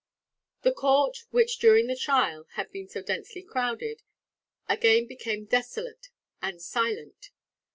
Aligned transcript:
The 0.63 0.71
court, 0.71 1.25
which, 1.29 1.59
during 1.59 1.85
the 1.85 1.95
trial, 1.95 2.47
had 2.53 2.71
been 2.71 2.87
so 2.89 3.03
densely 3.03 3.43
crowded, 3.43 4.01
again 4.67 5.05
became 5.05 5.45
desolate 5.45 6.07
and 6.41 6.59
silent. 6.59 7.29